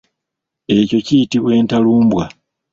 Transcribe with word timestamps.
Ekyo 0.77 0.99
kiyitibwa 1.05 1.51
entalumbwa. 1.59 2.23